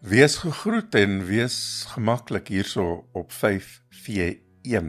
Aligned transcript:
Wees 0.00 0.38
gegroet 0.40 0.94
en 0.96 1.26
wees 1.28 1.84
gemaklik 1.92 2.48
hierso 2.48 3.04
op 3.12 3.32
5V1. 3.36 4.86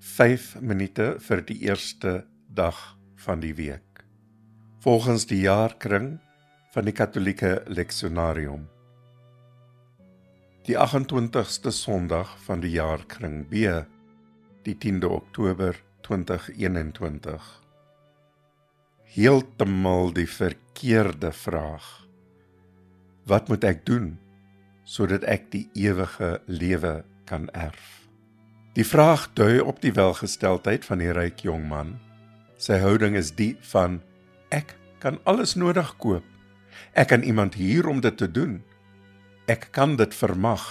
5 0.00 0.46
minute 0.64 1.08
vir 1.20 1.42
die 1.44 1.58
eerste 1.66 2.24
dag 2.48 2.78
van 3.20 3.44
die 3.44 3.52
week. 3.58 4.00
Volgens 4.80 5.28
die 5.28 5.42
jaarkring 5.42 6.14
van 6.72 6.88
die 6.88 6.96
Katolieke 6.96 7.60
Leksionarium. 7.66 8.64
Die 10.64 10.78
28ste 10.80 11.68
Sondag 11.68 12.32
van 12.48 12.64
die 12.64 12.72
jaarkring 12.80 13.44
B, 13.52 13.68
die 14.64 14.78
10de 14.88 15.12
Oktober 15.20 15.76
2021. 16.08 17.54
Heeltemal 19.04 20.14
die 20.16 20.28
verkeerde 20.28 21.32
vraag. 21.32 22.07
Wat 23.28 23.48
moet 23.48 23.64
ek 23.68 23.84
doen 23.84 24.14
sodat 24.88 25.26
ek 25.28 25.50
die 25.52 25.66
ewige 25.76 26.38
lewe 26.48 27.02
kan 27.28 27.50
erf? 27.52 28.08
Die 28.72 28.86
vraag 28.88 29.26
dui 29.36 29.60
op 29.60 29.82
die 29.84 29.92
welgesteldheid 29.92 30.86
van 30.88 31.02
die 31.02 31.12
ryk 31.12 31.44
jong 31.44 31.66
man. 31.68 31.98
Sy 32.56 32.80
houding 32.80 33.18
is 33.20 33.34
die 33.36 33.52
van 33.74 34.00
ek 34.54 34.72
kan 35.02 35.20
alles 35.28 35.58
nodig 35.60 35.92
koop. 36.00 36.24
Ek 36.96 37.12
kan 37.12 37.26
iemand 37.26 37.58
hier 37.60 37.90
om 37.90 38.00
dit 38.00 38.16
te 38.16 38.30
doen. 38.30 38.62
Ek 39.44 39.68
kan 39.76 39.98
dit 40.00 40.14
vermag. 40.14 40.64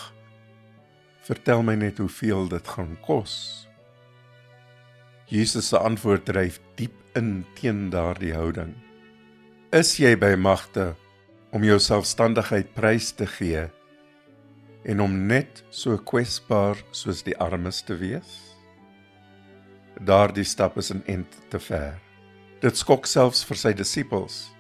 Vertel 1.30 1.62
my 1.62 1.78
net 1.78 2.02
hoeveel 2.02 2.50
dit 2.50 2.74
gaan 2.74 2.98
kos. 3.06 3.68
Jesus 5.30 5.70
se 5.70 5.78
antwoord 5.78 6.26
dryf 6.26 6.58
diep 6.80 6.96
in 7.20 7.44
teen 7.60 7.90
daardie 7.94 8.34
houding. 8.34 8.74
Is 9.76 9.98
jy 10.00 10.16
by 10.18 10.34
magte 10.40 10.96
om 11.58 11.64
jou 11.66 11.80
selfstandigheid 11.82 12.68
prys 12.78 13.10
te 13.18 13.26
gee 13.26 13.64
en 14.88 15.00
om 15.02 15.14
net 15.28 15.64
so 15.74 15.98
kwesbaar 15.98 16.78
soos 16.96 17.24
die 17.26 17.34
armes 17.42 17.80
te 17.88 17.96
wees. 17.98 18.36
Daardie 20.06 20.46
stap 20.46 20.78
is 20.78 20.92
'n 20.94 21.02
ent 21.08 21.34
te 21.50 21.60
ver. 21.60 21.98
Dit 22.62 22.78
skok 22.78 23.06
selfs 23.06 23.44
vir 23.44 23.58
sy 23.58 23.74
disippels 23.74 24.54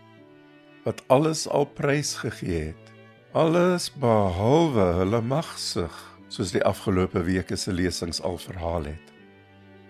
wat 0.85 1.03
alles 1.07 1.47
al 1.47 1.65
prys 1.65 2.15
gegee 2.15 2.73
het. 2.73 2.85
Alles 3.33 3.91
behalwe 3.91 4.93
hulle 4.99 5.21
magsug, 5.21 5.93
soos 6.29 6.51
die 6.51 6.63
afgelope 6.63 7.21
weke 7.23 7.55
se 7.55 7.71
lesings 7.71 8.21
al 8.21 8.37
verhaal 8.37 8.83
het 8.83 9.16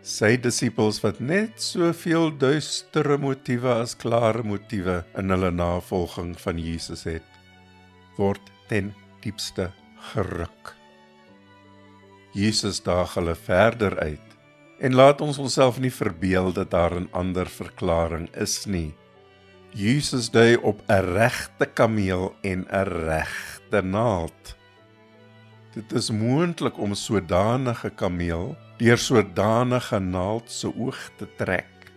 sy 0.07 0.37
disippels 0.39 1.01
wat 1.03 1.17
net 1.19 1.59
soveel 1.59 2.29
duistere 2.39 3.17
motiewe 3.19 3.73
as 3.83 3.95
klare 3.99 4.43
motiewe 4.47 5.01
in 5.19 5.33
hulle 5.33 5.49
navolging 5.51 6.31
van 6.39 6.61
Jesus 6.63 7.03
het, 7.09 7.27
word 8.15 8.53
ten 8.71 8.93
diepste 9.25 9.67
geruk. 10.13 10.71
Jesus 12.37 12.79
daag 12.85 13.17
hulle 13.19 13.35
verder 13.35 13.97
uit 13.99 14.23
en 14.79 14.95
laat 14.95 15.23
ons 15.25 15.41
onsself 15.43 15.81
nie 15.83 15.91
verbeel 15.91 16.53
dat 16.55 16.71
daar 16.71 16.95
'n 16.95 17.09
ander 17.11 17.49
verklaring 17.49 18.29
is 18.35 18.65
nie. 18.65 18.93
Jesus 19.73 20.29
dui 20.31 20.55
op 20.55 20.81
'n 20.87 21.03
regte 21.17 21.65
kameel 21.65 22.35
en 22.41 22.65
'n 22.69 22.87
regte 22.87 23.81
naald. 23.81 24.56
Dit 25.77 25.91
is 25.93 26.07
moontlik 26.09 26.77
om 26.81 26.95
sodanige 26.97 27.89
kameel 27.93 28.55
deur 28.79 28.97
sodanige 28.97 29.99
naald 29.99 30.49
se 30.49 30.71
oog 30.73 30.97
te 31.19 31.27
trek. 31.37 31.91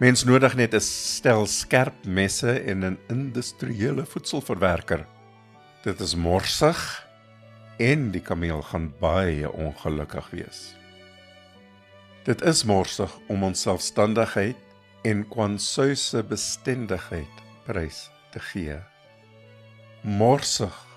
Mens 0.00 0.22
nodig 0.24 0.54
net 0.56 0.72
'n 0.74 0.80
stel 0.80 1.44
skerp 1.46 2.06
messe 2.06 2.52
en 2.60 2.84
'n 2.84 2.98
industriële 3.08 4.06
voedselverwerker. 4.06 5.06
Dit 5.82 6.00
is 6.00 6.14
morsig 6.14 7.06
en 7.76 8.10
die 8.10 8.22
kameel 8.22 8.62
gaan 8.62 8.94
baie 9.00 9.52
ongelukkig 9.52 10.30
wees. 10.30 10.74
Dit 12.24 12.40
is 12.42 12.64
morsig 12.64 13.18
om 13.28 13.42
ons 13.42 13.60
selfstandigheid 13.60 14.56
en 15.02 15.28
kwansuise 15.28 16.22
bestendigheid 16.22 17.36
prys 17.64 18.10
te 18.30 18.40
gee. 18.40 18.78
Morsig 20.02 20.93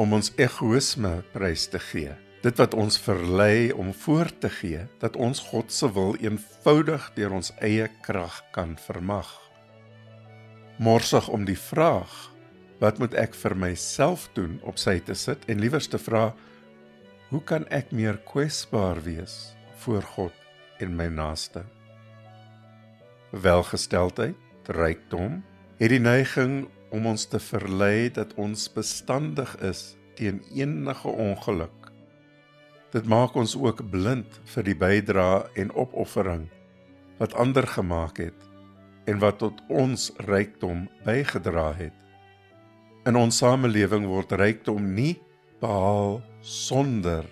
om 0.00 0.16
ons 0.16 0.32
egoïsme 0.40 1.18
prys 1.34 1.68
te 1.68 1.80
gee 1.90 2.16
dit 2.40 2.56
wat 2.56 2.74
ons 2.74 2.96
verlei 3.04 3.68
om 3.76 3.92
voor 3.92 4.30
te 4.40 4.48
gee 4.48 4.86
dat 5.02 5.16
ons 5.16 5.42
God 5.50 5.72
se 5.72 5.88
wil 5.92 6.14
eenvoudig 6.24 7.10
deur 7.16 7.36
ons 7.36 7.52
eie 7.60 7.88
krag 8.04 8.40
kan 8.54 8.76
vermag. 8.80 9.28
Morsig 10.80 11.28
om 11.28 11.44
die 11.44 11.58
vraag 11.58 12.14
wat 12.80 13.00
moet 13.02 13.14
ek 13.20 13.36
vir 13.36 13.56
myself 13.60 14.30
doen 14.32 14.56
op 14.64 14.80
sy 14.80 14.96
te 15.04 15.14
sit 15.14 15.44
en 15.52 15.60
liewers 15.60 15.90
te 15.92 16.00
vra 16.00 16.30
hoe 17.28 17.42
kan 17.44 17.68
ek 17.68 17.92
meer 17.92 18.16
kwesbaar 18.24 19.02
wees 19.04 19.52
voor 19.84 20.02
God 20.16 20.80
en 20.80 20.96
my 20.96 21.10
naaste? 21.12 21.60
Welgesteldheid, 23.36 24.40
rykdom 24.72 25.42
het 25.76 25.92
die 25.92 26.00
neiging 26.00 26.64
om 26.90 27.06
ons 27.06 27.26
te 27.30 27.38
verlei 27.38 28.10
dat 28.10 28.34
ons 28.34 28.68
bestandig 28.72 29.56
is 29.64 29.94
teen 30.18 30.42
enige 30.54 31.08
ongeluk 31.08 31.80
Dit 32.90 33.06
maak 33.06 33.36
ons 33.38 33.54
ook 33.54 33.84
blind 33.90 34.40
vir 34.50 34.66
die 34.66 34.74
bydrae 34.74 35.44
en 35.62 35.70
opoffering 35.78 36.48
wat 37.20 37.36
ander 37.38 37.66
gemaak 37.68 38.18
het 38.18 38.46
en 39.10 39.20
wat 39.22 39.38
tot 39.42 39.60
ons 39.68 40.08
rykdom 40.26 40.88
bygedra 41.06 41.70
het. 41.78 41.94
In 43.06 43.16
ons 43.18 43.38
samelewing 43.42 44.08
word 44.10 44.34
rykdom 44.40 44.90
nie 44.96 45.20
behaal 45.62 46.18
sonder 46.42 47.28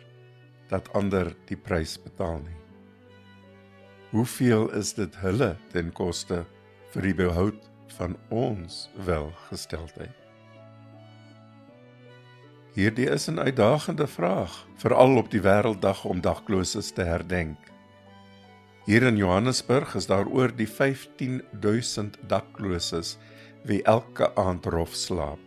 dat 0.70 0.90
ander 0.94 1.32
die 1.48 1.58
prys 1.58 1.96
betaal 1.98 2.38
nie. 2.44 2.58
Hoeveel 4.12 4.68
is 4.78 4.94
dit 4.94 5.18
hulle 5.24 5.56
ten 5.72 5.90
koste 5.96 6.44
vir 6.92 7.10
die 7.10 7.16
behoud 7.18 7.58
van 7.96 8.16
ons 8.28 8.90
welgesteldheid? 9.04 10.16
Hierdie 12.78 13.08
is 13.10 13.26
'n 13.26 13.38
uitdagende 13.38 14.06
vraag, 14.06 14.66
veral 14.76 15.16
op 15.16 15.30
die 15.30 15.40
wêrelddag 15.40 16.04
om 16.04 16.20
dagloses 16.20 16.90
te 16.90 17.02
herdenk. 17.02 17.58
Hier 18.84 19.02
in 19.02 19.16
Johannesburg 19.16 19.94
is 19.94 20.06
daar 20.06 20.26
oor 20.26 20.54
die 20.56 20.68
15000 20.68 22.18
dakloses 22.26 23.18
wie 23.64 23.82
elke 23.82 24.34
aand 24.34 24.66
rof 24.66 24.94
slaap. 24.94 25.38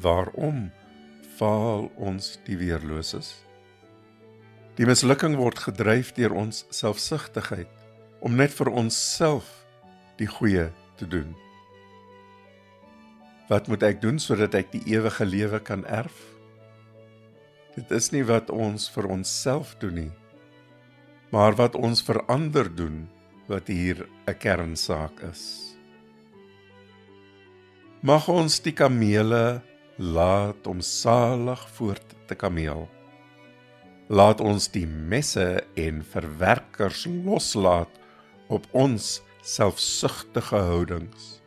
Waarom 0.00 0.70
faal 1.36 1.90
ons 1.96 2.38
die 2.44 2.56
weerloses? 2.56 3.44
Die 4.74 4.86
mislukking 4.86 5.36
word 5.36 5.58
gedryf 5.58 6.12
deur 6.12 6.32
ons 6.32 6.64
selfsugtigheid 6.70 7.68
om 8.20 8.34
net 8.34 8.54
vir 8.54 8.70
onsself 8.70 9.61
die 10.18 10.26
goeie 10.26 10.70
te 10.96 11.06
doen. 11.08 11.32
Wat 13.48 13.68
moet 13.68 13.82
ek 13.82 14.00
doen 14.00 14.20
sodat 14.22 14.54
ek 14.54 14.70
die 14.72 14.84
ewige 14.94 15.24
lewe 15.26 15.60
kan 15.60 15.84
erf? 15.84 16.32
Dit 17.76 17.90
is 17.92 18.10
nie 18.12 18.24
wat 18.28 18.52
ons 18.52 18.88
vir 18.92 19.08
onsself 19.12 19.74
doen 19.80 19.94
nie, 19.96 20.12
maar 21.32 21.56
wat 21.56 21.76
ons 21.76 22.04
vir 22.04 22.20
ander 22.32 22.68
doen 22.68 23.08
wat 23.48 23.68
hier 23.68 24.06
'n 24.28 24.38
kernsaak 24.38 25.20
is. 25.30 25.74
Mag 28.02 28.28
ons 28.28 28.60
die 28.60 28.72
kamele 28.72 29.62
laat 29.96 30.66
om 30.66 30.80
salig 30.80 31.68
voort 31.76 32.14
te 32.26 32.34
kameel. 32.34 32.88
Laat 34.08 34.40
ons 34.40 34.68
die 34.68 34.86
messe 34.86 35.64
en 35.74 36.02
verwerkers 36.02 37.06
loslaat 37.06 38.00
op 38.48 38.66
ons 38.72 39.22
selfsugtige 39.42 40.56
houdings 40.56 41.40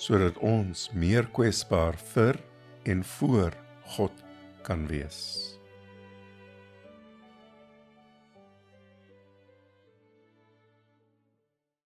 sodat 0.00 0.38
ons 0.42 0.88
meer 0.96 1.28
kwesbaar 1.36 1.96
vir 2.12 2.40
en 2.88 3.04
voor 3.04 3.54
God 3.94 4.24
kan 4.66 4.86
wees. 4.88 5.53